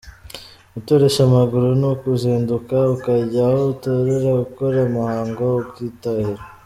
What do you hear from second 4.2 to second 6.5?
ugakora umuhango ukitahira.